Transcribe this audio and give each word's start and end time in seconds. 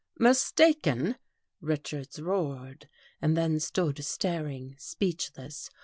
"Mistaken!" 0.29 1.15
Richards 1.71 2.19
roared, 2.19 2.89
and 3.21 3.37
then 3.37 3.59
stood 3.59 4.03
staring, 4.03 4.75
speechless. 4.79 5.69